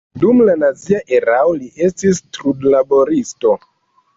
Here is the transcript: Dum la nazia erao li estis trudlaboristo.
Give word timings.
Dum 0.21 0.39
la 0.45 0.53
nazia 0.61 1.01
erao 1.17 1.53
li 1.59 1.69
estis 1.89 2.23
trudlaboristo. 2.39 3.57